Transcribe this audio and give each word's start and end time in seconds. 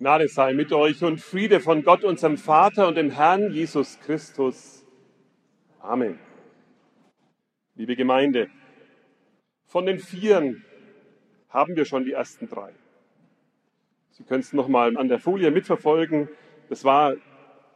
Gnade 0.00 0.28
sei 0.28 0.54
mit 0.54 0.72
euch 0.72 1.02
und 1.02 1.20
Friede 1.20 1.58
von 1.58 1.82
Gott, 1.82 2.04
unserem 2.04 2.36
Vater 2.36 2.86
und 2.86 2.94
dem 2.94 3.10
Herrn 3.10 3.50
Jesus 3.50 3.98
Christus. 3.98 4.86
Amen. 5.80 6.20
Liebe 7.74 7.96
Gemeinde, 7.96 8.48
von 9.66 9.86
den 9.86 9.98
Vieren 9.98 10.64
haben 11.48 11.74
wir 11.74 11.84
schon 11.84 12.04
die 12.04 12.12
ersten 12.12 12.48
drei. 12.48 12.72
Sie 14.10 14.22
können 14.22 14.38
es 14.38 14.52
nochmal 14.52 14.96
an 14.96 15.08
der 15.08 15.18
Folie 15.18 15.50
mitverfolgen. 15.50 16.28
Das 16.68 16.84
war 16.84 17.16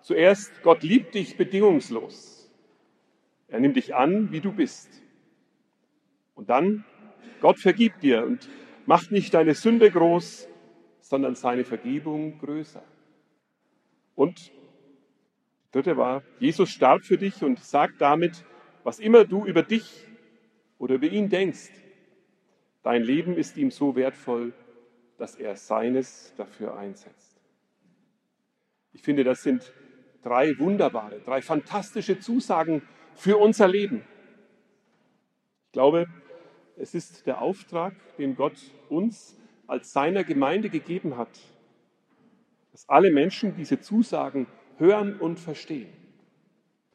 zuerst, 0.00 0.62
Gott 0.62 0.84
liebt 0.84 1.16
dich 1.16 1.36
bedingungslos. 1.36 2.48
Er 3.48 3.58
nimmt 3.58 3.74
dich 3.74 3.96
an, 3.96 4.30
wie 4.30 4.40
du 4.40 4.52
bist. 4.52 5.02
Und 6.36 6.50
dann, 6.50 6.84
Gott 7.40 7.58
vergibt 7.58 8.04
dir 8.04 8.24
und 8.24 8.48
macht 8.86 9.10
nicht 9.10 9.34
deine 9.34 9.54
Sünde 9.54 9.90
groß, 9.90 10.48
sondern 11.12 11.34
seine 11.34 11.62
Vergebung 11.62 12.38
größer. 12.38 12.82
Und 14.14 14.50
dritte 15.70 15.98
war, 15.98 16.22
Jesus 16.38 16.70
starb 16.70 17.02
für 17.02 17.18
dich 17.18 17.44
und 17.44 17.58
sagt 17.58 18.00
damit, 18.00 18.46
was 18.82 18.98
immer 18.98 19.26
du 19.26 19.44
über 19.44 19.62
dich 19.62 20.06
oder 20.78 20.94
über 20.94 21.08
ihn 21.08 21.28
denkst, 21.28 21.68
dein 22.82 23.02
Leben 23.02 23.36
ist 23.36 23.58
ihm 23.58 23.70
so 23.70 23.94
wertvoll, 23.94 24.54
dass 25.18 25.34
er 25.34 25.54
seines 25.56 26.32
dafür 26.38 26.78
einsetzt. 26.78 27.36
Ich 28.94 29.02
finde, 29.02 29.22
das 29.22 29.42
sind 29.42 29.70
drei 30.22 30.58
wunderbare, 30.58 31.20
drei 31.20 31.42
fantastische 31.42 32.20
Zusagen 32.20 32.80
für 33.16 33.36
unser 33.36 33.68
Leben. 33.68 34.02
Ich 35.66 35.72
glaube, 35.72 36.06
es 36.78 36.94
ist 36.94 37.26
der 37.26 37.42
Auftrag, 37.42 37.92
den 38.16 38.34
Gott 38.34 38.56
uns 38.88 39.36
als 39.72 39.90
seiner 39.90 40.22
Gemeinde 40.22 40.68
gegeben 40.68 41.16
hat, 41.16 41.30
dass 42.72 42.86
alle 42.90 43.10
Menschen 43.10 43.56
diese 43.56 43.80
Zusagen 43.80 44.46
hören 44.76 45.18
und 45.18 45.40
verstehen. 45.40 45.90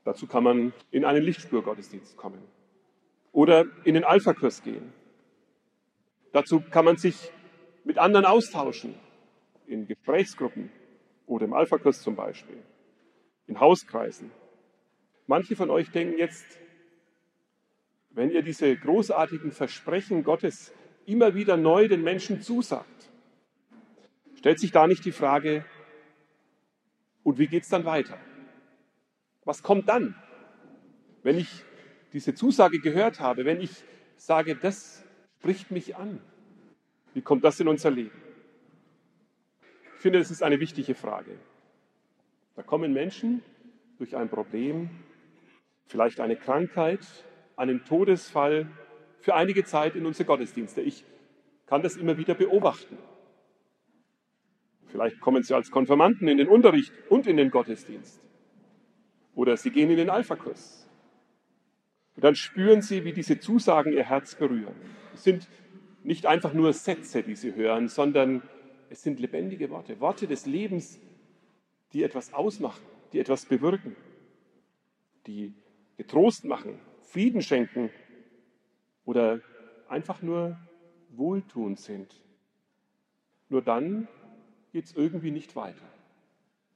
Dazu 0.03 0.27
kann 0.27 0.43
man 0.43 0.73
in 0.91 1.03
einen 1.03 1.23
Lichtspurgottesdienst 1.23 2.15
kommen 2.17 2.39
oder 3.31 3.65
in 3.83 3.95
den 3.95 4.03
Alpha-Kurs 4.03 4.61
gehen. 4.61 4.93
Dazu 6.33 6.61
kann 6.61 6.85
man 6.85 6.97
sich 6.97 7.31
mit 7.83 7.97
anderen 7.97 8.25
austauschen, 8.25 8.93
in 9.65 9.87
Gesprächsgruppen 9.87 10.69
oder 11.25 11.45
im 11.45 11.53
Alpha-Kurs 11.53 12.03
zum 12.03 12.15
Beispiel, 12.15 12.61
in 13.47 13.59
Hauskreisen. 13.59 14.29
Manche 15.25 15.55
von 15.55 15.71
euch 15.71 15.89
denken 15.89 16.19
jetzt, 16.19 16.45
wenn 18.11 18.29
ihr 18.29 18.43
diese 18.43 18.75
großartigen 18.75 19.51
Versprechen 19.51 20.23
Gottes 20.23 20.71
immer 21.07 21.33
wieder 21.33 21.57
neu 21.57 21.87
den 21.87 22.03
Menschen 22.03 22.41
zusagt. 22.41 23.09
Stellt 24.35 24.59
sich 24.59 24.71
da 24.71 24.85
nicht 24.85 25.03
die 25.05 25.11
Frage, 25.11 25.65
und 27.23 27.39
wie 27.39 27.47
geht 27.47 27.63
es 27.63 27.69
dann 27.69 27.85
weiter? 27.85 28.17
Was 29.43 29.63
kommt 29.63 29.89
dann, 29.89 30.15
wenn 31.23 31.37
ich 31.37 31.63
diese 32.13 32.33
Zusage 32.35 32.79
gehört 32.79 33.19
habe, 33.19 33.45
wenn 33.45 33.59
ich 33.59 33.71
sage, 34.15 34.55
das 34.55 35.03
spricht 35.39 35.71
mich 35.71 35.95
an? 35.95 36.21
Wie 37.13 37.21
kommt 37.21 37.43
das 37.43 37.59
in 37.59 37.67
unser 37.67 37.89
Leben? 37.89 38.21
Ich 39.95 40.01
finde, 40.01 40.19
das 40.19 40.29
ist 40.29 40.43
eine 40.43 40.59
wichtige 40.59 40.93
Frage. 40.93 41.37
Da 42.55 42.63
kommen 42.63 42.93
Menschen 42.93 43.41
durch 43.97 44.15
ein 44.15 44.29
Problem, 44.29 44.89
vielleicht 45.87 46.19
eine 46.19 46.35
Krankheit, 46.35 46.99
einen 47.55 47.85
Todesfall, 47.85 48.69
für 49.19 49.35
einige 49.35 49.63
Zeit 49.65 49.95
in 49.95 50.05
unsere 50.05 50.25
Gottesdienste. 50.25 50.81
Ich 50.81 51.05
kann 51.65 51.81
das 51.81 51.97
immer 51.97 52.17
wieder 52.17 52.35
beobachten. 52.35 52.97
Vielleicht 54.87 55.19
kommen 55.19 55.43
Sie 55.43 55.53
als 55.53 55.69
Konfirmanden 55.69 56.27
in 56.27 56.37
den 56.37 56.47
Unterricht 56.47 56.93
und 57.09 57.27
in 57.27 57.37
den 57.37 57.51
Gottesdienst. 57.51 58.21
Oder 59.35 59.57
Sie 59.57 59.69
gehen 59.69 59.89
in 59.89 59.97
den 59.97 60.09
Alpha-Kurs. 60.09 60.87
Und 62.15 62.23
dann 62.23 62.35
spüren 62.35 62.81
Sie, 62.81 63.03
wie 63.03 63.13
diese 63.13 63.39
Zusagen 63.39 63.93
Ihr 63.93 64.05
Herz 64.05 64.35
berühren. 64.35 64.75
Es 65.13 65.23
sind 65.23 65.47
nicht 66.03 66.25
einfach 66.25 66.53
nur 66.53 66.73
Sätze, 66.73 67.21
die 67.21 67.35
Sie 67.35 67.53
hören, 67.53 67.89
sondern 67.89 68.41
es 68.89 69.03
sind 69.03 69.19
lebendige 69.19 69.69
Worte, 69.69 69.99
Worte 69.99 70.25
des 70.25 70.45
Lebens, 70.45 70.99
die 71.93 72.03
etwas 72.03 72.33
ausmachen, 72.33 72.83
die 73.11 73.19
etwas 73.19 73.45
bewirken, 73.45 73.95
die 75.27 75.53
getrost 75.97 76.45
machen, 76.45 76.79
Frieden 77.01 77.41
schenken 77.41 77.89
oder 79.07 79.39
einfach 79.87 80.21
nur 80.21 80.59
wohltuend 81.11 81.79
sind. 81.79 82.13
Nur 83.47 83.61
dann 83.61 84.07
geht 84.73 84.85
es 84.85 84.95
irgendwie 84.95 85.31
nicht 85.31 85.55
weiter. 85.55 85.87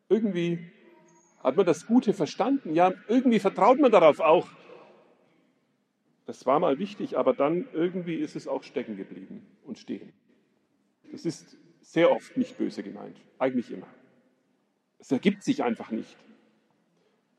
Irgendwie 0.08 0.72
hat 1.44 1.58
man 1.58 1.66
das 1.66 1.86
Gute 1.86 2.14
verstanden, 2.14 2.74
ja, 2.74 2.94
irgendwie 3.10 3.40
vertraut 3.40 3.80
man 3.80 3.92
darauf 3.92 4.22
auch. 4.22 4.48
Das 6.26 6.46
war 6.46 6.60
mal 6.62 6.80
wichtig, 6.80 7.18
aber 7.18 7.34
dann 7.34 7.68
irgendwie 7.74 8.16
ist 8.16 8.38
es 8.38 8.48
auch 8.48 8.64
stecken 8.64 8.96
geblieben 8.96 9.46
und 9.66 9.78
stehen. 9.78 10.14
Das 11.12 11.26
ist 11.26 11.58
sehr 11.82 12.12
oft 12.12 12.38
nicht 12.38 12.58
böse 12.58 12.82
gemeint, 12.82 13.18
eigentlich 13.40 13.72
immer. 13.72 13.88
Es 15.00 15.12
ergibt 15.12 15.44
sich 15.44 15.64
einfach 15.64 15.92
nicht. 15.92 16.16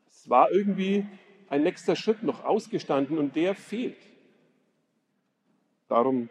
Es 0.07 0.29
war 0.29 0.51
irgendwie 0.51 1.07
ein 1.49 1.63
nächster 1.63 1.97
Schritt 1.97 2.23
noch 2.23 2.45
ausgestanden 2.45 3.17
und 3.17 3.37
der 3.37 3.55
fehlt 3.55 4.12
darum, 5.93 6.31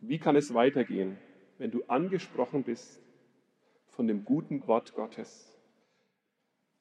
wie 0.00 0.18
kann 0.18 0.34
es 0.34 0.52
weitergehen, 0.54 1.18
wenn 1.58 1.70
du 1.70 1.84
angesprochen 1.86 2.64
bist 2.64 3.00
von 3.86 4.08
dem 4.08 4.24
guten 4.24 4.66
Wort 4.66 4.94
Gottes, 4.94 5.56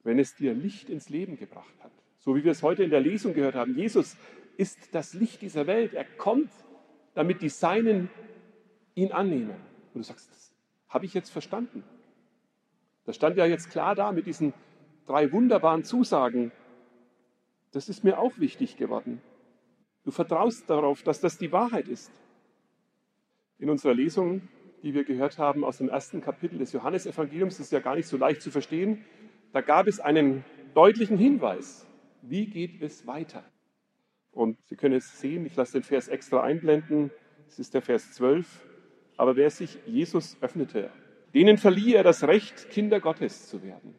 wenn 0.03 0.17
es 0.17 0.35
dir 0.35 0.53
Licht 0.53 0.89
ins 0.89 1.09
Leben 1.09 1.37
gebracht 1.37 1.75
hat. 1.81 1.91
So 2.17 2.35
wie 2.35 2.43
wir 2.43 2.51
es 2.51 2.63
heute 2.63 2.83
in 2.83 2.89
der 2.89 3.01
Lesung 3.01 3.33
gehört 3.33 3.55
haben. 3.55 3.75
Jesus 3.75 4.17
ist 4.57 4.93
das 4.95 5.13
Licht 5.13 5.41
dieser 5.41 5.67
Welt. 5.67 5.93
Er 5.93 6.05
kommt, 6.05 6.51
damit 7.13 7.41
die 7.41 7.49
Seinen 7.49 8.09
ihn 8.95 9.11
annehmen. 9.11 9.55
Und 9.93 10.01
du 10.01 10.03
sagst, 10.03 10.29
das 10.31 10.51
habe 10.87 11.05
ich 11.05 11.13
jetzt 11.13 11.29
verstanden. 11.29 11.83
Das 13.05 13.15
stand 13.15 13.37
ja 13.37 13.45
jetzt 13.45 13.69
klar 13.69 13.95
da 13.95 14.11
mit 14.11 14.25
diesen 14.25 14.53
drei 15.05 15.31
wunderbaren 15.31 15.83
Zusagen. 15.83 16.51
Das 17.71 17.89
ist 17.89 18.03
mir 18.03 18.17
auch 18.17 18.39
wichtig 18.39 18.77
geworden. 18.77 19.21
Du 20.09 20.13
vertraust 20.15 20.67
darauf, 20.67 21.03
dass 21.03 21.21
das 21.21 21.37
die 21.37 21.51
Wahrheit 21.51 21.87
ist. 21.87 22.11
In 23.59 23.69
unserer 23.69 23.93
Lesung, 23.93 24.41
die 24.81 24.95
wir 24.95 25.03
gehört 25.03 25.37
haben 25.37 25.63
aus 25.63 25.77
dem 25.77 25.87
ersten 25.87 26.19
Kapitel 26.19 26.57
des 26.57 26.71
Johannesevangeliums, 26.71 27.59
ist 27.59 27.71
ja 27.71 27.79
gar 27.79 27.95
nicht 27.95 28.07
so 28.07 28.17
leicht 28.17 28.41
zu 28.41 28.49
verstehen, 28.49 29.05
da 29.53 29.61
gab 29.61 29.85
es 29.85 29.99
einen 29.99 30.43
deutlichen 30.73 31.15
Hinweis. 31.15 31.85
Wie 32.23 32.47
geht 32.47 32.81
es 32.81 33.05
weiter? 33.05 33.43
Und 34.31 34.57
Sie 34.65 34.75
können 34.75 34.95
es 34.95 35.19
sehen, 35.19 35.45
ich 35.45 35.55
lasse 35.55 35.73
den 35.73 35.83
Vers 35.83 36.07
extra 36.07 36.41
einblenden, 36.41 37.11
es 37.47 37.59
ist 37.59 37.75
der 37.75 37.83
Vers 37.83 38.11
12. 38.13 38.65
Aber 39.15 39.35
wer 39.35 39.51
sich 39.51 39.77
Jesus 39.85 40.37
öffnete, 40.41 40.89
denen 41.35 41.59
verlieh 41.59 41.93
er 41.93 42.03
das 42.03 42.23
Recht, 42.23 42.71
Kinder 42.71 42.99
Gottes 42.99 43.47
zu 43.47 43.61
werden. 43.61 43.93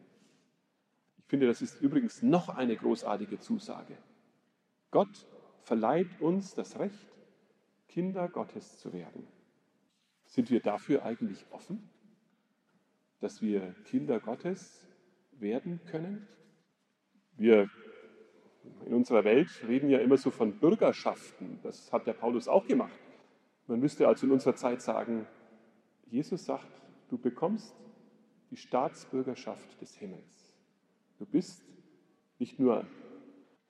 Ich 1.19 1.25
finde, 1.27 1.47
das 1.47 1.61
ist 1.61 1.79
übrigens 1.79 2.21
noch 2.21 2.49
eine 2.49 2.75
großartige 2.75 3.39
Zusage. 3.39 3.97
Gott 4.89 5.25
verleiht 5.63 6.21
uns 6.21 6.53
das 6.53 6.79
Recht, 6.79 7.07
Kinder 7.87 8.27
Gottes 8.29 8.77
zu 8.77 8.93
werden. 8.93 9.27
Sind 10.25 10.49
wir 10.49 10.61
dafür 10.61 11.03
eigentlich 11.03 11.45
offen, 11.51 11.89
dass 13.19 13.41
wir 13.41 13.75
Kinder 13.85 14.19
Gottes 14.19 14.87
werden 15.33 15.81
können? 15.85 16.27
Wir 17.37 17.69
in 18.85 18.93
unserer 18.93 19.23
Welt 19.23 19.49
reden 19.67 19.89
ja 19.89 19.99
immer 19.99 20.17
so 20.17 20.31
von 20.31 20.57
Bürgerschaften. 20.59 21.59
Das 21.63 21.91
hat 21.91 22.07
der 22.07 22.13
Paulus 22.13 22.47
auch 22.47 22.65
gemacht. 22.65 22.97
Man 23.67 23.79
müsste 23.79 24.07
also 24.07 24.25
in 24.25 24.33
unserer 24.33 24.55
Zeit 24.55 24.81
sagen, 24.81 25.27
Jesus 26.05 26.45
sagt, 26.45 26.67
du 27.09 27.17
bekommst 27.17 27.75
die 28.49 28.57
Staatsbürgerschaft 28.57 29.81
des 29.81 29.95
Himmels. 29.95 30.53
Du 31.19 31.25
bist 31.25 31.63
nicht 32.37 32.59
nur 32.59 32.85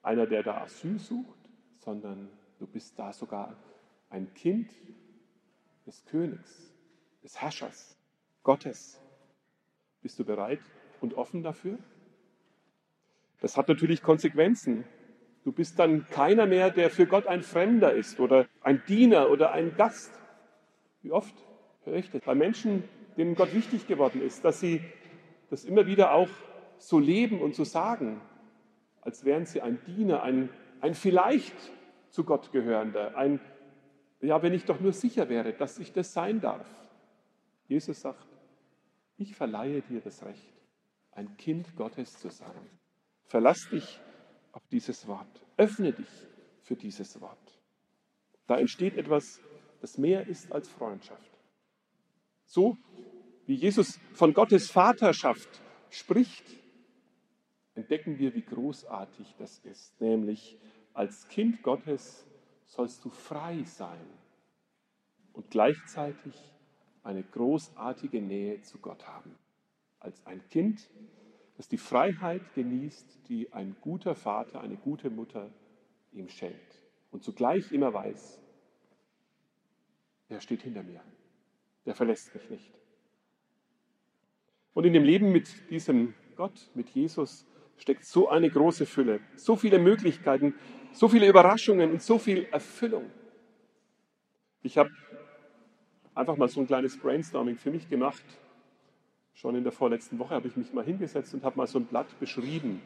einer, 0.02 0.26
der 0.26 0.42
da 0.42 0.62
Asyl 0.62 0.98
sucht, 0.98 1.41
sondern 1.84 2.28
du 2.58 2.66
bist 2.66 2.98
da 2.98 3.12
sogar 3.12 3.56
ein 4.08 4.32
Kind 4.34 4.70
des 5.86 6.04
Königs, 6.04 6.72
des 7.22 7.40
Herrschers, 7.40 7.96
Gottes. 8.42 9.00
Bist 10.00 10.18
du 10.18 10.24
bereit 10.24 10.60
und 11.00 11.14
offen 11.14 11.42
dafür? 11.42 11.78
Das 13.40 13.56
hat 13.56 13.68
natürlich 13.68 14.02
Konsequenzen. 14.02 14.84
Du 15.44 15.50
bist 15.50 15.78
dann 15.78 16.06
keiner 16.08 16.46
mehr, 16.46 16.70
der 16.70 16.90
für 16.90 17.06
Gott 17.06 17.26
ein 17.26 17.42
Fremder 17.42 17.92
ist 17.92 18.20
oder 18.20 18.46
ein 18.62 18.82
Diener 18.86 19.30
oder 19.30 19.50
ein 19.52 19.76
Gast. 19.76 20.12
Wie 21.02 21.10
oft 21.10 21.34
höre 21.84 21.96
ich 21.96 22.10
das 22.10 22.22
bei 22.22 22.36
Menschen, 22.36 22.84
denen 23.16 23.34
Gott 23.34 23.52
wichtig 23.52 23.88
geworden 23.88 24.22
ist, 24.22 24.44
dass 24.44 24.60
sie 24.60 24.80
das 25.50 25.64
immer 25.64 25.86
wieder 25.86 26.12
auch 26.12 26.28
so 26.78 27.00
leben 27.00 27.40
und 27.40 27.56
so 27.56 27.64
sagen, 27.64 28.20
als 29.00 29.24
wären 29.24 29.46
sie 29.46 29.60
ein 29.60 29.80
Diener, 29.84 30.22
ein 30.22 30.48
ein 30.82 30.94
vielleicht 30.94 31.54
zu 32.10 32.24
Gott 32.24 32.52
gehörender, 32.52 33.16
ein, 33.16 33.40
ja, 34.20 34.42
wenn 34.42 34.52
ich 34.52 34.64
doch 34.64 34.80
nur 34.80 34.92
sicher 34.92 35.28
wäre, 35.28 35.52
dass 35.54 35.78
ich 35.78 35.92
das 35.92 36.12
sein 36.12 36.40
darf. 36.40 36.68
Jesus 37.68 38.02
sagt, 38.02 38.26
Ich 39.16 39.36
verleihe 39.36 39.82
dir 39.82 40.00
das 40.00 40.24
Recht, 40.24 40.52
ein 41.12 41.36
Kind 41.36 41.76
Gottes 41.76 42.18
zu 42.18 42.28
sein. 42.30 42.68
Verlass 43.24 43.68
dich 43.70 44.00
auf 44.50 44.66
dieses 44.68 45.06
Wort. 45.06 45.46
Öffne 45.56 45.92
dich 45.92 46.08
für 46.62 46.74
dieses 46.74 47.20
Wort. 47.20 47.38
Da 48.46 48.58
entsteht 48.58 48.96
etwas, 48.96 49.40
das 49.80 49.96
mehr 49.98 50.26
ist 50.26 50.50
als 50.50 50.68
Freundschaft. 50.68 51.30
So 52.44 52.76
wie 53.46 53.54
Jesus 53.54 54.00
von 54.12 54.34
Gottes 54.34 54.70
Vaterschaft 54.70 55.62
spricht, 55.90 56.44
entdecken 57.74 58.18
wir, 58.18 58.34
wie 58.34 58.42
großartig 58.42 59.34
das 59.38 59.58
ist. 59.60 60.00
Nämlich 60.00 60.58
als 60.92 61.28
Kind 61.28 61.62
Gottes 61.62 62.26
sollst 62.66 63.04
du 63.04 63.10
frei 63.10 63.62
sein 63.64 64.06
und 65.32 65.50
gleichzeitig 65.50 66.34
eine 67.02 67.22
großartige 67.22 68.20
Nähe 68.20 68.62
zu 68.62 68.78
Gott 68.78 69.06
haben. 69.06 69.34
Als 69.98 70.24
ein 70.26 70.46
Kind, 70.48 70.88
das 71.56 71.68
die 71.68 71.78
Freiheit 71.78 72.54
genießt, 72.54 73.28
die 73.28 73.52
ein 73.52 73.76
guter 73.80 74.14
Vater, 74.14 74.60
eine 74.60 74.76
gute 74.76 75.10
Mutter 75.10 75.50
ihm 76.12 76.28
schenkt. 76.28 76.82
Und 77.10 77.22
zugleich 77.22 77.72
immer 77.72 77.92
weiß, 77.92 78.40
er 80.28 80.40
steht 80.40 80.62
hinter 80.62 80.82
mir, 80.82 81.02
der 81.84 81.94
verlässt 81.94 82.34
mich 82.34 82.48
nicht. 82.48 82.72
Und 84.74 84.84
in 84.84 84.94
dem 84.94 85.04
Leben 85.04 85.30
mit 85.30 85.70
diesem 85.70 86.14
Gott, 86.36 86.70
mit 86.74 86.88
Jesus, 86.90 87.46
steckt 87.82 88.04
so 88.04 88.28
eine 88.28 88.48
große 88.48 88.86
Fülle, 88.86 89.20
so 89.34 89.56
viele 89.56 89.78
Möglichkeiten, 89.78 90.54
so 90.92 91.08
viele 91.08 91.28
Überraschungen 91.28 91.90
und 91.90 92.02
so 92.02 92.18
viel 92.18 92.46
Erfüllung. 92.52 93.10
Ich 94.62 94.78
habe 94.78 94.90
einfach 96.14 96.36
mal 96.36 96.48
so 96.48 96.60
ein 96.60 96.66
kleines 96.68 96.96
Brainstorming 96.98 97.56
für 97.56 97.72
mich 97.72 97.88
gemacht. 97.88 98.22
Schon 99.34 99.56
in 99.56 99.64
der 99.64 99.72
vorletzten 99.72 100.18
Woche 100.20 100.34
habe 100.34 100.46
ich 100.46 100.56
mich 100.56 100.72
mal 100.72 100.84
hingesetzt 100.84 101.34
und 101.34 101.42
habe 101.42 101.56
mal 101.56 101.66
so 101.66 101.78
ein 101.80 101.86
Blatt 101.86 102.06
beschrieben. 102.20 102.80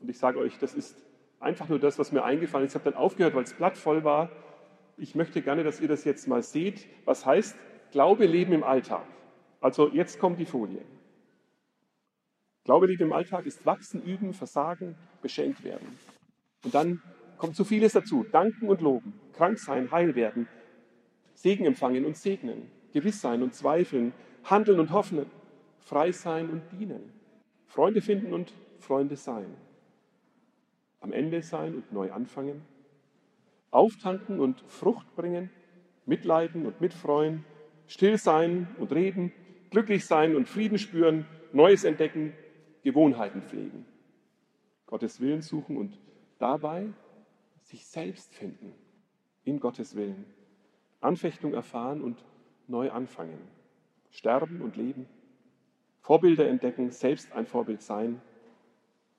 Und 0.00 0.08
ich 0.08 0.18
sage 0.18 0.38
euch, 0.38 0.58
das 0.58 0.72
ist 0.72 0.96
einfach 1.38 1.68
nur 1.68 1.78
das, 1.78 1.98
was 1.98 2.10
mir 2.10 2.24
eingefallen 2.24 2.66
ist. 2.66 2.72
Ich 2.72 2.80
habe 2.80 2.90
dann 2.90 2.98
aufgehört, 2.98 3.34
weil 3.34 3.44
das 3.44 3.52
Blatt 3.52 3.76
voll 3.76 4.04
war. 4.04 4.30
Ich 4.96 5.14
möchte 5.14 5.42
gerne, 5.42 5.64
dass 5.64 5.80
ihr 5.80 5.88
das 5.88 6.04
jetzt 6.04 6.28
mal 6.28 6.42
seht. 6.42 6.86
Was 7.04 7.26
heißt 7.26 7.56
Glaube, 7.90 8.24
Leben 8.24 8.54
im 8.54 8.64
Alltag? 8.64 9.04
Also 9.60 9.88
jetzt 9.88 10.18
kommt 10.18 10.38
die 10.40 10.46
Folie. 10.46 10.80
Glaube, 12.64 12.86
Leben 12.86 13.04
im 13.04 13.12
Alltag 13.12 13.46
ist 13.46 13.66
wachsen, 13.66 14.02
üben, 14.02 14.32
versagen, 14.32 14.96
beschenkt 15.20 15.62
werden. 15.64 15.98
Und 16.64 16.74
dann 16.74 17.02
kommt 17.36 17.56
so 17.56 17.64
vieles 17.64 17.92
dazu. 17.92 18.24
Danken 18.32 18.68
und 18.68 18.80
loben, 18.80 19.12
krank 19.34 19.58
sein, 19.58 19.90
heil 19.90 20.14
werden, 20.14 20.48
Segen 21.34 21.66
empfangen 21.66 22.06
und 22.06 22.16
segnen, 22.16 22.70
gewiss 22.92 23.20
sein 23.20 23.42
und 23.42 23.54
zweifeln, 23.54 24.14
handeln 24.44 24.80
und 24.80 24.92
hoffen, 24.92 25.26
frei 25.80 26.12
sein 26.12 26.48
und 26.48 26.62
dienen, 26.72 27.12
Freunde 27.66 28.00
finden 28.00 28.32
und 28.32 28.52
Freunde 28.78 29.16
sein, 29.16 29.54
am 31.00 31.12
Ende 31.12 31.42
sein 31.42 31.74
und 31.74 31.92
neu 31.92 32.12
anfangen, 32.12 32.62
auftanken 33.70 34.40
und 34.40 34.62
Frucht 34.68 35.14
bringen, 35.16 35.50
mitleiden 36.06 36.64
und 36.64 36.80
mitfreuen, 36.80 37.44
still 37.86 38.16
sein 38.16 38.68
und 38.78 38.92
reden, 38.92 39.32
glücklich 39.70 40.06
sein 40.06 40.36
und 40.36 40.48
Frieden 40.48 40.78
spüren, 40.78 41.26
Neues 41.52 41.84
entdecken, 41.84 42.32
Gewohnheiten 42.84 43.42
pflegen, 43.42 43.86
Gottes 44.86 45.18
Willen 45.18 45.40
suchen 45.40 45.78
und 45.78 45.98
dabei 46.38 46.92
sich 47.62 47.86
selbst 47.86 48.34
finden. 48.34 48.74
In 49.44 49.58
Gottes 49.58 49.96
Willen, 49.96 50.26
Anfechtung 51.00 51.54
erfahren 51.54 52.02
und 52.02 52.22
neu 52.68 52.90
anfangen, 52.90 53.38
sterben 54.10 54.60
und 54.60 54.76
leben, 54.76 55.06
Vorbilder 56.00 56.46
entdecken, 56.46 56.90
selbst 56.90 57.32
ein 57.32 57.46
Vorbild 57.46 57.80
sein, 57.80 58.20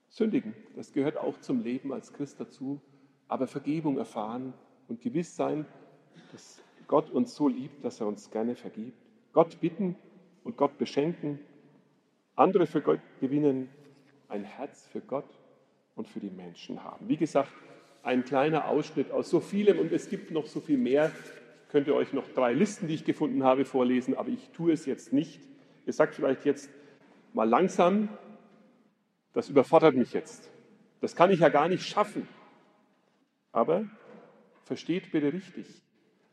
sündigen, 0.08 0.54
das 0.76 0.92
gehört 0.92 1.16
auch 1.16 1.38
zum 1.40 1.60
Leben 1.60 1.92
als 1.92 2.12
Christ 2.12 2.38
dazu, 2.38 2.80
aber 3.26 3.48
Vergebung 3.48 3.98
erfahren 3.98 4.54
und 4.86 5.00
gewiss 5.00 5.34
sein, 5.34 5.66
dass 6.30 6.62
Gott 6.86 7.10
uns 7.10 7.34
so 7.34 7.48
liebt, 7.48 7.84
dass 7.84 8.00
er 8.00 8.06
uns 8.06 8.30
gerne 8.30 8.54
vergibt, 8.54 8.96
Gott 9.32 9.60
bitten 9.60 9.96
und 10.44 10.56
Gott 10.56 10.78
beschenken, 10.78 11.40
andere 12.36 12.66
für 12.66 12.80
Gott 12.80 13.00
gewinnen, 13.20 13.68
ein 14.28 14.44
Herz 14.44 14.86
für 14.86 15.00
Gott 15.00 15.28
und 15.94 16.06
für 16.06 16.20
die 16.20 16.30
Menschen 16.30 16.84
haben. 16.84 17.08
Wie 17.08 17.16
gesagt, 17.16 17.50
ein 18.02 18.24
kleiner 18.24 18.68
Ausschnitt 18.68 19.10
aus 19.10 19.30
so 19.30 19.40
vielem 19.40 19.78
und 19.78 19.92
es 19.92 20.08
gibt 20.08 20.30
noch 20.30 20.46
so 20.46 20.60
viel 20.60 20.78
mehr. 20.78 21.10
Ich 21.64 21.72
könnte 21.72 21.94
euch 21.94 22.12
noch 22.12 22.28
drei 22.28 22.52
Listen, 22.52 22.86
die 22.86 22.94
ich 22.94 23.04
gefunden 23.04 23.42
habe, 23.42 23.64
vorlesen, 23.64 24.16
aber 24.16 24.28
ich 24.28 24.50
tue 24.50 24.72
es 24.72 24.86
jetzt 24.86 25.12
nicht. 25.12 25.40
Ihr 25.86 25.92
sagt 25.92 26.14
vielleicht 26.14 26.44
jetzt 26.44 26.70
mal 27.32 27.48
langsam, 27.48 28.08
das 29.32 29.48
überfordert 29.48 29.96
mich 29.96 30.12
jetzt. 30.12 30.50
Das 31.00 31.16
kann 31.16 31.30
ich 31.30 31.40
ja 31.40 31.48
gar 31.48 31.68
nicht 31.68 31.84
schaffen. 31.84 32.28
Aber 33.52 33.84
versteht 34.64 35.10
bitte 35.12 35.32
richtig, 35.32 35.66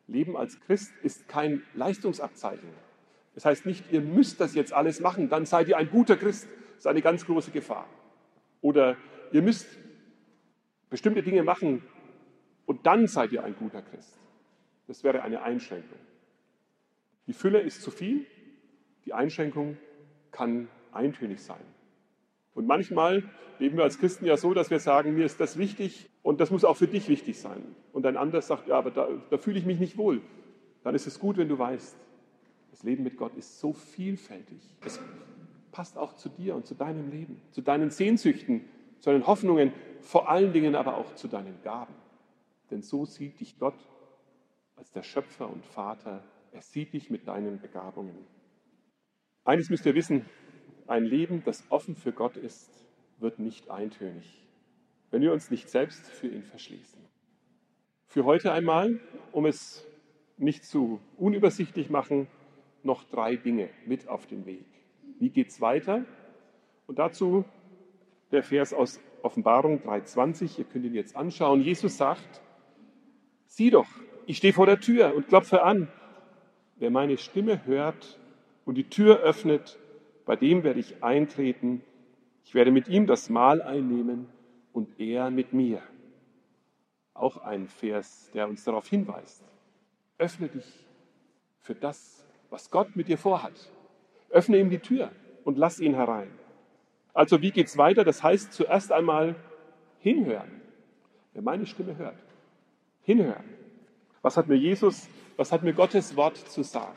Leben 0.08 0.36
als 0.36 0.60
Christ 0.60 0.94
ist 1.02 1.28
kein 1.28 1.64
Leistungsabzeichen. 1.74 2.70
Das 3.34 3.46
heißt 3.46 3.66
nicht, 3.66 3.92
ihr 3.92 4.02
müsst 4.02 4.40
das 4.40 4.54
jetzt 4.56 4.74
alles 4.74 5.00
machen, 5.00 5.30
dann 5.30 5.46
seid 5.46 5.68
ihr 5.68 5.78
ein 5.78 5.90
guter 5.90 6.18
Christ. 6.18 6.48
Das 6.72 6.80
ist 6.80 6.88
eine 6.88 7.02
ganz 7.02 7.26
große 7.26 7.52
Gefahr. 7.52 7.88
Oder 8.62 8.98
ihr 9.32 9.42
müsst 9.42 9.68
bestimmte 10.90 11.24
Dinge 11.24 11.44
machen 11.44 11.82
und 12.66 12.86
dann 12.86 13.08
seid 13.08 13.32
ihr 13.32 13.44
ein 13.44 13.56
guter 13.56 13.82
Christ. 13.82 14.20
Das 14.88 15.04
wäre 15.04 15.24
eine 15.24 15.42
Einschränkung. 15.42 15.98
Die 17.28 17.34
Fülle 17.34 17.62
ist 17.62 17.82
zu 17.82 17.90
viel, 17.90 18.26
die 19.06 19.14
Einschränkung 19.14 19.78
kann 20.32 20.68
eintönig 20.92 21.42
sein. 21.42 21.62
Und 22.54 22.68
manchmal 22.68 23.24
leben 23.60 23.78
wir 23.78 23.84
als 23.84 23.98
Christen 23.98 24.26
ja 24.26 24.38
so, 24.38 24.54
dass 24.54 24.70
wir 24.70 24.80
sagen, 24.80 25.16
mir 25.16 25.26
ist 25.26 25.40
das 25.40 25.58
wichtig 25.58 26.10
und 26.22 26.40
das 26.40 26.52
muss 26.52 26.66
auch 26.66 26.78
für 26.78 26.88
dich 26.88 27.08
wichtig 27.08 27.40
sein. 27.40 27.76
Und 27.92 28.06
ein 28.06 28.18
anderer 28.18 28.42
sagt, 28.42 28.68
ja, 28.68 28.78
aber 28.78 28.92
da, 28.92 29.08
da 29.30 29.38
fühle 29.38 29.58
ich 29.58 29.66
mich 29.66 29.80
nicht 29.80 29.98
wohl. 29.98 30.22
Dann 30.84 30.96
ist 30.96 31.08
es 31.08 31.20
gut, 31.20 31.38
wenn 31.38 31.48
du 31.48 31.58
weißt, 31.58 31.98
das 32.74 32.82
Leben 32.82 33.04
mit 33.04 33.18
Gott 33.18 33.36
ist 33.36 33.60
so 33.60 33.72
vielfältig. 33.72 34.58
Es 34.84 35.00
passt 35.72 35.96
auch 35.96 36.16
zu 36.16 36.28
dir 36.28 36.56
und 36.56 36.66
zu 36.66 36.74
deinem 36.74 37.12
Leben, 37.12 37.40
zu 37.52 37.62
deinen 37.62 37.92
Sehnsüchten, 37.92 38.66
zu 39.00 39.12
deinen 39.12 39.28
Hoffnungen, 39.28 39.72
vor 40.02 40.28
allen 40.28 40.54
Dingen 40.54 40.74
aber 40.74 40.98
auch 40.98 41.14
zu 41.14 41.28
deinen 41.28 41.62
Gaben. 41.62 41.94
Denn 42.72 42.82
so 42.82 43.06
sieht 43.06 43.40
dich 43.40 43.60
Gott 43.60 43.76
als 44.76 44.92
der 44.92 45.04
Schöpfer 45.04 45.52
und 45.52 45.64
Vater. 45.64 46.24
Er 46.52 46.64
sieht 46.64 46.94
dich 46.94 47.12
mit 47.12 47.28
deinen 47.28 47.62
Begabungen. 47.62 48.18
Eines 49.44 49.70
müsst 49.70 49.86
ihr 49.86 49.94
wissen, 49.94 50.26
ein 50.88 51.04
Leben, 51.04 51.44
das 51.46 51.64
offen 51.70 51.96
für 51.96 52.12
Gott 52.12 52.38
ist, 52.38 52.72
wird 53.20 53.38
nicht 53.38 53.70
eintönig, 53.70 54.48
wenn 55.12 55.22
wir 55.22 55.32
uns 55.32 55.52
nicht 55.52 55.70
selbst 55.70 56.08
für 56.08 56.28
ihn 56.28 56.42
verschließen. 56.42 57.00
Für 58.08 58.26
heute 58.26 58.52
einmal, 58.52 59.00
um 59.32 59.46
es 59.46 59.86
nicht 60.38 60.66
zu 60.66 61.00
unübersichtlich 61.18 61.92
machen, 61.92 62.28
noch 62.86 63.04
drei 63.06 63.36
Dinge 63.36 63.70
mit 63.86 64.08
auf 64.08 64.26
den 64.28 64.46
Weg. 64.46 64.66
Wie 65.20 65.30
geht 65.30 65.50
es 65.50 65.62
weiter? 65.62 66.06
Und 66.88 67.00
dazu 67.00 67.46
der 68.32 68.44
Vers 68.44 68.74
aus 68.74 69.00
Offenbarung 69.22 69.80
3.20, 69.80 70.60
ihr 70.60 70.66
könnt 70.66 70.86
ihn 70.86 70.94
jetzt 70.94 71.16
anschauen. 71.16 71.62
Jesus 71.62 71.98
sagt, 71.98 72.42
sieh 73.46 73.70
doch, 73.70 73.88
ich 74.26 74.38
stehe 74.38 74.54
vor 74.54 74.66
der 74.66 74.80
Tür 74.80 75.16
und 75.16 75.28
klopfe 75.28 75.64
an. 75.64 75.88
Wer 76.78 76.90
meine 76.90 77.18
Stimme 77.18 77.66
hört 77.66 78.20
und 78.66 78.76
die 78.76 78.90
Tür 78.90 79.20
öffnet, 79.20 79.80
bei 80.26 80.36
dem 80.36 80.64
werde 80.64 80.80
ich 80.80 81.04
eintreten. 81.04 81.82
Ich 82.44 82.54
werde 82.56 82.72
mit 82.72 82.88
ihm 82.88 83.08
das 83.08 83.30
Mahl 83.30 83.62
einnehmen 83.62 84.28
und 84.74 85.00
er 85.00 85.30
mit 85.30 85.54
mir. 85.54 85.82
Auch 87.14 87.38
ein 87.38 87.68
Vers, 87.68 88.32
der 88.34 88.50
uns 88.50 88.64
darauf 88.64 88.88
hinweist. 88.88 89.44
Öffne 90.18 90.50
dich 90.50 90.66
für 91.60 91.76
das, 91.76 92.26
was 92.54 92.70
Gott 92.70 92.96
mit 92.96 93.08
dir 93.08 93.18
vorhat. 93.18 93.72
Öffne 94.30 94.60
ihm 94.60 94.70
die 94.70 94.78
Tür 94.78 95.12
und 95.44 95.58
lass 95.58 95.80
ihn 95.80 95.96
herein. 95.96 96.30
Also 97.12 97.42
wie 97.42 97.50
geht 97.50 97.66
es 97.66 97.80
weiter? 97.80 98.04
Das 98.04 98.22
heißt 98.22 98.54
zuerst 98.54 98.92
einmal 98.92 99.36
hinhören. 99.98 100.62
Wer 101.34 101.42
meine 101.42 101.66
Stimme 101.66 101.98
hört, 101.98 102.16
hinhören. 103.02 103.44
Was 104.22 104.38
hat 104.38 104.48
mir 104.48 104.56
Jesus, 104.56 105.10
was 105.36 105.52
hat 105.52 105.64
mir 105.64 105.74
Gottes 105.74 106.16
Wort 106.16 106.38
zu 106.38 106.62
sagen? 106.62 106.94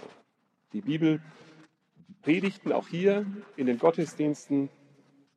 Die 0.74 0.82
Bibel, 0.82 1.22
die 2.06 2.14
Predigten 2.22 2.70
auch 2.72 2.88
hier 2.88 3.24
in 3.56 3.64
den 3.64 3.78
Gottesdiensten 3.78 4.68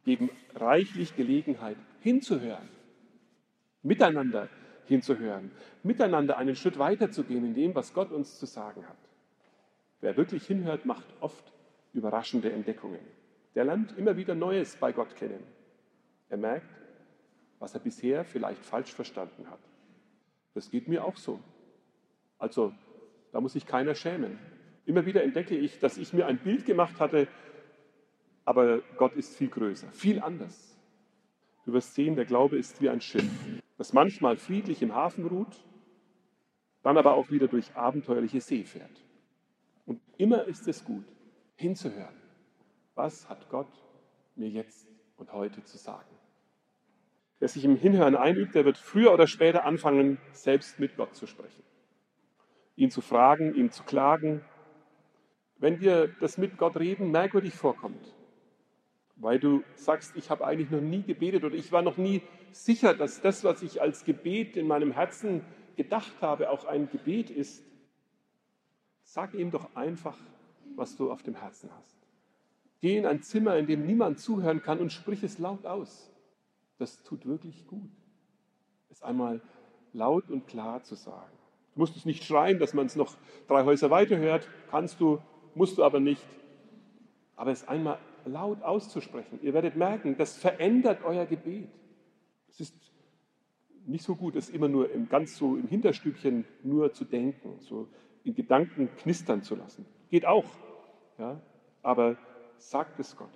geben 0.04 0.30
reichlich 0.54 1.16
Gelegenheit 1.16 1.78
hinzuhören, 2.02 2.68
miteinander 3.84 4.50
hinzuhören, 4.86 5.52
miteinander 5.82 6.38
einen 6.38 6.58
Schritt 6.58 6.78
weiterzugehen 6.78 7.46
in 7.46 7.54
dem, 7.54 7.74
was 7.74 7.94
Gott 7.94 8.12
uns 8.12 8.38
zu 8.38 8.46
sagen 8.46 8.86
hat. 8.86 9.09
Wer 10.02 10.18
wirklich 10.18 10.46
hinhört, 10.46 10.86
macht 10.86 11.06
oft 11.20 11.52
überraschende 11.94 12.52
Entdeckungen. 12.52 13.00
Der 13.56 13.66
lernt 13.66 13.98
immer 13.98 14.16
wieder 14.16 14.36
Neues 14.36 14.76
bei 14.76 14.92
Gott 14.92 15.16
kennen. 15.16 15.44
Er 16.30 16.38
merkt, 16.38 16.70
was 17.60 17.74
er 17.74 17.80
bisher 17.80 18.24
vielleicht 18.24 18.64
falsch 18.64 18.94
verstanden 18.94 19.50
hat. 19.50 19.60
Das 20.54 20.70
geht 20.70 20.88
mir 20.88 21.04
auch 21.04 21.18
so. 21.18 21.40
Also, 22.38 22.74
da 23.32 23.42
muss 23.42 23.54
sich 23.54 23.66
keiner 23.66 23.96
schämen. 23.96 24.40
Immer 24.86 25.06
wieder 25.06 25.24
entdecke 25.24 25.58
ich, 25.58 25.80
dass 25.80 25.98
ich 25.98 26.14
mir 26.14 26.26
ein 26.28 26.38
Bild 26.38 26.66
gemacht 26.66 27.00
hatte, 27.00 27.28
Aber 28.46 28.82
Gott 28.98 29.16
ist 29.16 29.38
viel 29.38 29.50
größer, 29.50 29.92
viel 29.92 30.20
anders. 30.20 30.76
Du 31.66 31.74
wirst 31.74 31.94
sehen, 31.94 32.16
der 32.16 32.26
Glaube 32.26 32.58
ist 32.58 32.82
wie 32.82 32.90
ein 32.90 33.00
Schiff, 33.00 33.30
das 33.78 33.94
manchmal 33.94 34.38
friedlich 34.38 34.82
im 34.82 34.96
Hafen 34.96 35.28
ruht, 35.28 35.64
dann 36.82 36.98
aber 36.98 37.14
auch 37.14 37.30
wieder 37.30 37.48
durch 37.48 37.76
abenteuerliche 37.76 38.42
See 38.42 38.64
fährt. 38.64 39.04
Immer 40.20 40.44
ist 40.50 40.68
es 40.68 40.84
gut, 40.84 41.06
hinzuhören. 41.56 42.14
Was 42.94 43.30
hat 43.30 43.50
Gott 43.50 43.72
mir 44.36 44.50
jetzt 44.50 44.86
und 45.16 45.32
heute 45.32 45.64
zu 45.64 45.78
sagen? 45.78 46.10
Wer 47.40 47.48
sich 47.48 47.64
im 47.64 47.78
Hinhören 47.78 48.18
einübt, 48.18 48.54
der 48.54 48.66
wird 48.66 48.78
früher 48.78 49.14
oder 49.14 49.28
später 49.28 49.64
anfangen, 49.64 50.18
selbst 50.34 50.78
mit 50.78 50.98
Gott 50.98 51.16
zu 51.16 51.26
sprechen. 51.26 51.64
Ihn 52.76 52.92
zu 52.92 53.00
fragen, 53.00 53.56
ihm 53.56 53.72
zu 53.72 53.84
klagen. 53.84 54.44
Wenn 55.56 55.80
dir 55.80 56.10
das 56.20 56.38
mit 56.38 56.58
Gott 56.58 56.76
reden 56.76 57.12
merkwürdig 57.12 57.54
vorkommt, 57.54 58.14
weil 59.16 59.40
du 59.40 59.64
sagst, 59.76 60.18
ich 60.18 60.30
habe 60.30 60.46
eigentlich 60.46 60.70
noch 60.70 60.82
nie 60.82 61.04
gebetet 61.04 61.46
oder 61.46 61.56
ich 61.56 61.72
war 61.72 61.82
noch 61.82 61.96
nie 61.96 62.24
sicher, 62.52 62.94
dass 62.94 63.22
das, 63.22 63.46
was 63.46 63.64
ich 63.64 63.82
als 63.82 64.04
Gebet 64.04 64.58
in 64.58 64.68
meinem 64.68 64.92
Herzen 64.92 65.46
gedacht 65.78 66.16
habe, 66.20 66.50
auch 66.50 66.66
ein 66.66 66.90
Gebet 66.90 67.30
ist, 67.30 67.64
sag 69.10 69.34
ihm 69.34 69.50
doch 69.50 69.76
einfach, 69.76 70.18
was 70.76 70.96
du 70.96 71.12
auf 71.12 71.24
dem 71.24 71.36
Herzen 71.36 71.70
hast. 71.76 71.98
Geh 72.80 72.96
in 72.96 73.08
ein 73.08 73.24
Zimmer, 73.24 73.58
in 73.58 73.66
dem 73.66 73.86
niemand 73.86 74.20
zuhören 74.20 74.62
kann 74.62 74.80
und 74.80 74.94
sprich 74.94 75.24
es 75.24 75.40
laut 75.40 75.66
aus. 75.66 76.12
Das 76.78 77.04
tut 77.04 77.26
wirklich 77.26 77.66
gut, 77.68 77.90
es 78.90 79.02
einmal 79.02 79.42
laut 79.94 80.30
und 80.30 80.48
klar 80.48 80.84
zu 80.84 80.96
sagen. 80.96 81.32
Du 81.74 81.80
musst 81.80 81.98
es 81.98 82.06
nicht 82.06 82.24
schreien, 82.24 82.60
dass 82.60 82.74
man 82.74 82.86
es 82.86 82.96
noch 82.96 83.16
drei 83.48 83.66
Häuser 83.66 83.90
weiter 83.90 84.18
hört. 84.18 84.48
Kannst 84.70 85.00
du, 85.02 85.20
musst 85.56 85.78
du 85.78 85.84
aber 85.84 86.00
nicht. 86.00 86.26
Aber 87.36 87.52
es 87.52 87.68
einmal 87.68 87.98
laut 88.26 88.62
auszusprechen. 88.62 89.40
Ihr 89.42 89.54
werdet 89.54 89.76
merken, 89.76 90.18
das 90.18 90.38
verändert 90.38 91.04
euer 91.04 91.26
Gebet. 91.26 91.70
Es 92.48 92.60
ist 92.60 92.76
nicht 93.90 94.04
so 94.04 94.16
gut, 94.16 94.36
es 94.36 94.50
immer 94.50 94.68
nur 94.68 94.92
im, 94.92 95.10
ganz 95.10 95.36
so 95.36 95.56
im 95.56 95.68
Hinterstübchen 95.68 96.46
nur 96.64 96.94
zu 96.94 97.06
denken, 97.06 97.60
so 97.60 97.88
in 98.24 98.36
Gedanken 98.36 98.90
knistern 98.98 99.44
zu 99.44 99.56
lassen. 99.56 99.86
Geht 100.10 100.26
auch, 100.26 100.46
ja, 101.18 101.42
aber 101.82 102.18
sagt 102.58 103.00
es 103.00 103.16
Gott. 103.16 103.34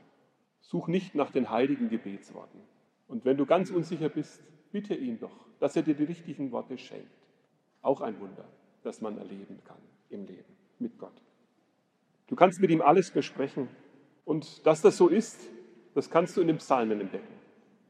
Such 0.61 0.87
nicht 0.87 1.15
nach 1.15 1.31
den 1.31 1.49
heiligen 1.49 1.89
Gebetsworten. 1.89 2.61
Und 3.07 3.25
wenn 3.25 3.37
du 3.37 3.45
ganz 3.45 3.69
unsicher 3.69 4.09
bist, 4.09 4.41
bitte 4.71 4.95
ihn 4.95 5.19
doch, 5.19 5.35
dass 5.59 5.75
er 5.75 5.83
dir 5.83 5.93
die 5.93 6.05
richtigen 6.05 6.51
Worte 6.51 6.77
schenkt. 6.77 7.11
Auch 7.81 8.01
ein 8.01 8.19
Wunder, 8.19 8.45
das 8.81 9.01
man 9.01 9.17
erleben 9.17 9.59
kann 9.65 9.77
im 10.09 10.25
Leben 10.25 10.55
mit 10.79 10.97
Gott. 10.97 11.21
Du 12.27 12.35
kannst 12.35 12.59
mit 12.61 12.71
ihm 12.71 12.81
alles 12.81 13.11
besprechen. 13.11 13.67
Und 14.25 14.65
dass 14.65 14.81
das 14.81 14.97
so 14.97 15.09
ist, 15.09 15.39
das 15.93 16.09
kannst 16.09 16.37
du 16.37 16.41
in 16.41 16.47
den 16.47 16.57
Psalmen 16.57 17.01
entdecken. 17.01 17.33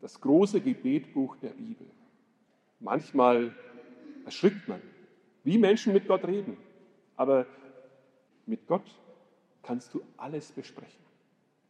Das 0.02 0.20
große 0.20 0.60
Gebetbuch 0.62 1.38
der 1.38 1.52
Bibel. 1.52 1.88
Manchmal 2.84 3.56
erschrickt 4.26 4.68
man, 4.68 4.82
wie 5.46 5.58
Menschen 5.58 5.94
mit 5.94 6.06
Gott 6.06 6.26
reden. 6.26 6.58
Aber 7.16 7.46
mit 8.46 8.68
Gott 8.68 8.84
kannst 9.62 9.94
du 9.94 10.02
alles 10.18 10.52
besprechen. 10.52 11.02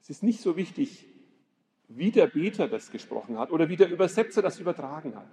Es 0.01 0.09
ist 0.09 0.23
nicht 0.23 0.41
so 0.41 0.57
wichtig, 0.57 1.05
wie 1.87 2.09
der 2.09 2.25
Beter 2.25 2.67
das 2.67 2.89
gesprochen 2.89 3.37
hat 3.37 3.51
oder 3.51 3.69
wie 3.69 3.75
der 3.75 3.91
Übersetzer 3.91 4.41
das 4.41 4.59
übertragen 4.59 5.15
hat. 5.15 5.27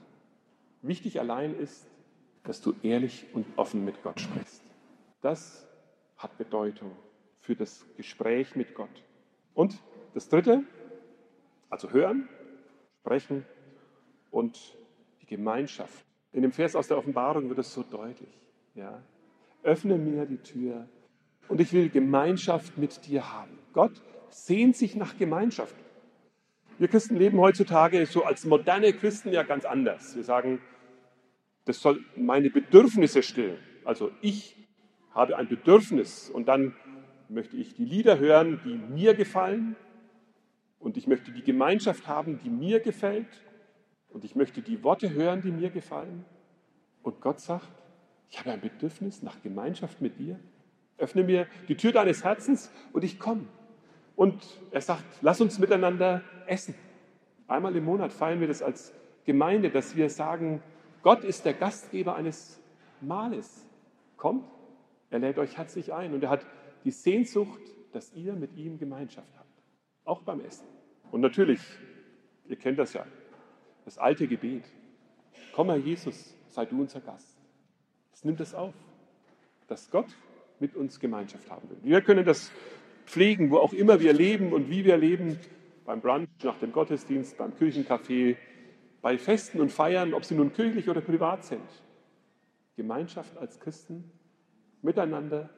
Wichtig 0.83 1.19
allein 1.19 1.59
ist, 1.59 1.87
dass 2.45 2.61
du 2.61 2.75
ehrlich 2.83 3.27
und 3.33 3.47
offen 3.57 3.83
mit 3.83 4.03
Gott 4.03 4.21
sprichst. 4.21 4.63
Das 5.23 5.67
hat 6.19 6.37
Bedeutung 6.37 6.93
für 7.39 7.57
das 7.57 7.87
Gespräch 7.97 8.55
mit 8.55 8.75
Gott. 8.75 9.03
Und 9.55 9.79
das 10.13 10.29
Dritte, 10.29 10.63
also 11.71 11.91
hören, 11.91 12.29
sprechen 13.01 13.47
und 14.31 14.77
Gemeinschaft. 15.31 16.05
In 16.33 16.43
dem 16.43 16.53
Vers 16.53 16.77
aus 16.77 16.89
der 16.89 16.99
Offenbarung 16.99 17.49
wird 17.49 17.61
es 17.61 17.73
so 17.73 17.83
deutlich. 17.83 18.29
Ja? 18.75 19.01
Öffne 19.63 19.97
mir 19.97 20.27
die 20.27 20.39
Tür 20.39 20.89
und 21.49 21.61
ich 21.61 21.73
will 21.73 21.89
Gemeinschaft 21.89 22.77
mit 22.77 23.07
dir 23.07 23.33
haben. 23.33 23.57
Gott 23.73 24.03
sehnt 24.29 24.77
sich 24.77 24.97
nach 24.97 25.17
Gemeinschaft. 25.17 25.75
Wir 26.79 26.89
Christen 26.89 27.17
leben 27.17 27.39
heutzutage 27.39 28.05
so 28.07 28.25
als 28.25 28.45
moderne 28.45 28.93
Christen 28.93 29.31
ja 29.31 29.43
ganz 29.43 29.65
anders. 29.65 30.17
Wir 30.17 30.25
sagen, 30.25 30.61
das 31.65 31.81
soll 31.81 32.05
meine 32.17 32.51
Bedürfnisse 32.51 33.23
stillen. 33.23 33.59
Also 33.85 34.11
ich 34.23 34.57
habe 35.13 35.37
ein 35.37 35.49
Bedürfnis 35.49 36.29
und 36.29 36.49
dann 36.49 36.75
möchte 37.29 37.57
ich 37.57 37.75
die 37.75 37.85
Lieder 37.85 38.19
hören, 38.19 38.61
die 38.65 38.75
mir 38.75 39.15
gefallen 39.15 39.77
und 40.81 40.97
ich 40.97 41.07
möchte 41.07 41.31
die 41.31 41.43
Gemeinschaft 41.43 42.09
haben, 42.09 42.41
die 42.43 42.51
mir 42.51 42.81
gefällt 42.81 43.29
und 44.13 44.25
ich 44.25 44.35
möchte 44.35 44.63
die 44.63 44.83
Worte 44.83 45.11
hören, 45.11 45.43
die 45.43 45.51
mir 45.51 45.71
gefallen. 45.71 46.25
Und 47.03 47.21
Gott 47.21 47.41
sagt, 47.41 47.69
ich 48.31 48.39
habe 48.39 48.53
ein 48.53 48.61
Bedürfnis 48.61 49.23
nach 49.23 49.43
Gemeinschaft 49.43 50.01
mit 50.01 50.19
dir. 50.19 50.39
Öffne 50.99 51.25
mir 51.25 51.47
die 51.69 51.77
Tür 51.77 51.93
deines 51.93 52.25
Herzens 52.25 52.71
und 52.93 53.05
ich 53.05 53.19
komme. 53.19 53.47
Und 54.17 54.45
er 54.71 54.81
sagt, 54.81 55.05
lass 55.23 55.41
uns 55.41 55.59
miteinander 55.59 56.23
essen. 56.47 56.75
Einmal 57.49 57.75
im 57.75 57.85
Monat 57.85 58.13
feiern 58.13 58.41
wir 58.41 58.49
das 58.49 58.63
als 58.63 58.93
Gemeinde, 59.25 59.71
dass 59.71 59.97
wir 59.97 60.11
sagen, 60.11 60.63
Gott 61.03 61.25
ist 61.25 61.45
der 61.45 61.55
Gastgeber 61.55 62.15
eines 62.15 62.61
Mahles. 63.01 63.67
Kommt, 64.17 64.45
er 65.09 65.19
lädt 65.19 65.39
euch 65.39 65.57
herzlich 65.57 65.93
ein 65.93 66.13
und 66.13 66.23
er 66.23 66.31
hat 66.31 66.47
die 66.85 66.91
Sehnsucht, 66.91 67.61
dass 67.93 68.13
ihr 68.13 68.35
mit 68.35 68.55
ihm 68.57 68.79
Gemeinschaft 68.79 69.33
habt. 69.37 69.63
Auch 70.05 70.23
beim 70.23 70.41
Essen. 70.41 70.67
Und 71.11 71.21
natürlich, 71.21 71.61
ihr 72.47 72.57
kennt 72.57 72.79
das 72.79 72.93
ja, 72.93 73.07
das 73.85 73.99
alte 73.99 74.27
Gebet. 74.27 74.65
Komm, 75.53 75.69
Herr 75.69 75.77
Jesus, 75.77 76.35
sei 76.49 76.65
du 76.67 76.81
unser 76.81 77.01
Gast. 77.01 77.37
Es 78.13 78.25
nimmt 78.25 78.41
es 78.41 78.55
auf, 78.55 78.75
dass 79.67 79.91
Gott 79.91 80.09
mit 80.59 80.77
uns 80.77 81.01
Gemeinschaft 81.01 81.51
haben 81.51 81.69
will. 81.71 81.79
Wir 81.83 82.03
können 82.03 82.25
das 82.25 82.51
pflegen, 83.07 83.51
wo 83.51 83.59
auch 83.59 83.73
immer 83.73 84.01
wir 84.01 84.13
leben 84.13 84.53
und 84.53 84.71
wie 84.71 84.85
wir 84.85 84.97
leben, 84.97 85.39
beim 85.85 86.01
Brunch, 86.01 86.29
nach 86.43 86.59
dem 86.59 86.73
Gottesdienst, 86.73 87.37
beim 87.37 87.53
Kirchencafé, 87.53 88.37
bei 89.03 89.19
Festen 89.19 89.61
und 89.61 89.73
Feiern, 89.73 90.15
ob 90.15 90.25
sie 90.25 90.35
nun 90.35 90.53
kirchlich 90.53 90.89
oder 90.89 91.01
privat 91.01 91.45
sind. 91.45 91.69
Gemeinschaft 92.77 93.37
als 93.39 93.59
Christen 93.59 94.11
miteinander 94.83 95.51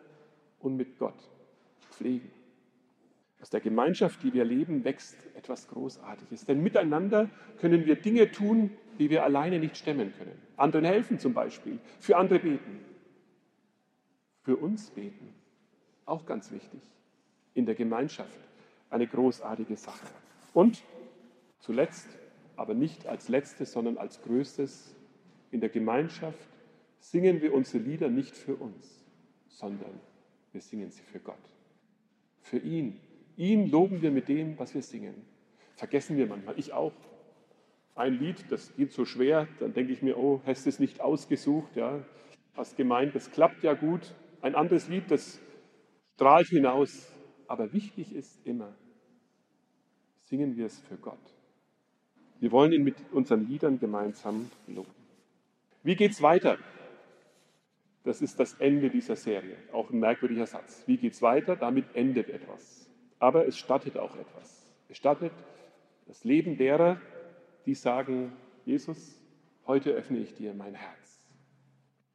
und 0.60 0.76
mit 0.76 0.98
Gott 0.98 1.30
pflegen. 1.90 2.30
Aus 3.42 3.50
der 3.50 3.60
Gemeinschaft, 3.60 4.22
die 4.22 4.32
wir 4.32 4.44
leben, 4.44 4.84
wächst 4.84 5.16
etwas 5.34 5.66
Großartiges. 5.66 6.46
Denn 6.46 6.62
miteinander 6.62 7.28
können 7.60 7.84
wir 7.86 7.96
Dinge 7.96 8.30
tun, 8.30 8.70
die 9.00 9.10
wir 9.10 9.24
alleine 9.24 9.58
nicht 9.58 9.76
stemmen 9.76 10.14
können. 10.16 10.40
Anderen 10.56 10.84
helfen 10.84 11.18
zum 11.18 11.34
Beispiel, 11.34 11.80
für 11.98 12.16
andere 12.16 12.38
beten, 12.38 12.78
für 14.42 14.56
uns 14.56 14.90
beten. 14.90 15.34
Auch 16.06 16.24
ganz 16.24 16.52
wichtig. 16.52 16.80
In 17.54 17.66
der 17.66 17.74
Gemeinschaft 17.74 18.38
eine 18.90 19.08
großartige 19.08 19.74
Sache. 19.74 20.06
Und 20.54 20.84
zuletzt, 21.58 22.08
aber 22.54 22.74
nicht 22.74 23.08
als 23.08 23.28
letztes, 23.28 23.72
sondern 23.72 23.98
als 23.98 24.22
größtes, 24.22 24.94
in 25.50 25.60
der 25.60 25.68
Gemeinschaft 25.68 26.48
singen 27.00 27.42
wir 27.42 27.52
unsere 27.54 27.82
Lieder 27.82 28.08
nicht 28.08 28.36
für 28.36 28.54
uns, 28.54 29.04
sondern 29.48 29.98
wir 30.52 30.60
singen 30.60 30.92
sie 30.92 31.02
für 31.02 31.18
Gott. 31.18 31.34
Für 32.40 32.58
ihn. 32.58 33.00
Ihn 33.36 33.70
loben 33.70 34.02
wir 34.02 34.10
mit 34.10 34.28
dem, 34.28 34.58
was 34.58 34.74
wir 34.74 34.82
singen. 34.82 35.14
Vergessen 35.76 36.16
wir 36.16 36.26
manchmal, 36.26 36.58
ich 36.58 36.72
auch. 36.72 36.92
Ein 37.94 38.18
Lied, 38.18 38.44
das 38.50 38.74
geht 38.76 38.92
so 38.92 39.04
schwer, 39.04 39.48
dann 39.60 39.74
denke 39.74 39.92
ich 39.92 40.02
mir, 40.02 40.16
oh, 40.16 40.40
hast 40.46 40.64
du 40.64 40.70
es 40.70 40.78
nicht 40.78 41.00
ausgesucht, 41.00 41.76
ja, 41.76 42.02
hast 42.54 42.76
gemeint, 42.76 43.14
das 43.14 43.30
klappt 43.30 43.62
ja 43.62 43.74
gut. 43.74 44.14
Ein 44.40 44.54
anderes 44.54 44.88
Lied, 44.88 45.10
das 45.10 45.40
strahlt 46.14 46.48
hinaus. 46.48 47.10
Aber 47.46 47.72
wichtig 47.72 48.14
ist 48.14 48.40
immer, 48.46 48.74
singen 50.24 50.56
wir 50.56 50.66
es 50.66 50.78
für 50.80 50.96
Gott. 50.96 51.18
Wir 52.40 52.50
wollen 52.50 52.72
ihn 52.72 52.82
mit 52.82 52.96
unseren 53.12 53.46
Liedern 53.46 53.78
gemeinsam 53.78 54.50
loben. 54.66 54.90
Wie 55.82 55.96
geht 55.96 56.12
es 56.12 56.22
weiter? 56.22 56.58
Das 58.04 58.20
ist 58.20 58.40
das 58.40 58.54
Ende 58.54 58.90
dieser 58.90 59.16
Serie. 59.16 59.56
Auch 59.72 59.90
ein 59.90 60.00
merkwürdiger 60.00 60.46
Satz. 60.46 60.82
Wie 60.86 60.96
geht 60.96 61.12
es 61.12 61.22
weiter? 61.22 61.56
Damit 61.56 61.94
endet 61.94 62.28
etwas. 62.30 62.90
Aber 63.22 63.46
es 63.46 63.56
startet 63.56 63.96
auch 63.98 64.16
etwas. 64.16 64.66
Es 64.88 64.96
startet 64.96 65.30
das 66.06 66.24
Leben 66.24 66.56
derer, 66.56 67.00
die 67.66 67.76
sagen, 67.76 68.32
Jesus, 68.64 69.16
heute 69.64 69.92
öffne 69.92 70.18
ich 70.18 70.34
dir 70.34 70.52
mein 70.54 70.74
Herz. 70.74 71.22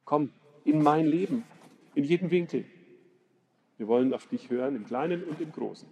Komm 0.04 0.30
in 0.66 0.82
mein 0.82 1.06
Leben, 1.06 1.44
in 1.94 2.04
jeden 2.04 2.30
Winkel. 2.30 2.66
Wir 3.78 3.88
wollen 3.88 4.12
auf 4.12 4.26
dich 4.26 4.50
hören, 4.50 4.76
im 4.76 4.84
Kleinen 4.84 5.24
und 5.24 5.40
im 5.40 5.50
Großen. 5.50 5.88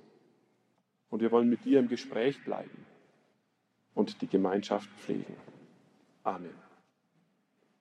Und 1.08 1.22
wir 1.22 1.30
wollen 1.30 1.48
mit 1.48 1.64
dir 1.64 1.78
im 1.78 1.88
Gespräch 1.88 2.44
bleiben 2.44 2.84
und 3.94 4.20
die 4.20 4.26
Gemeinschaft 4.26 4.90
pflegen. 4.98 5.34
Amen. 6.24 6.65